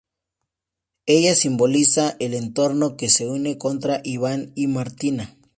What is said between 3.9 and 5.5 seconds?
Ivan y Martina.